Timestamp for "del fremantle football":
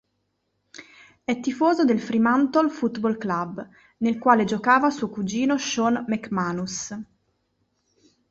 1.85-3.19